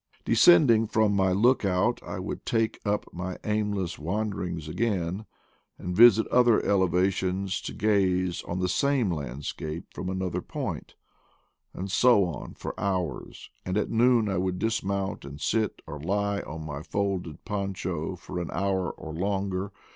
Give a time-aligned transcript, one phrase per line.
[0.25, 5.27] Descending from my look out, I would take up my aimless wanderings again,
[5.77, 10.95] and visit other elevations to gaze on the same landscape from another point;
[11.71, 16.39] and so on for hours, and at noon I would dismount and sit or lie
[16.39, 19.71] on my folded poncho for an hour or longer.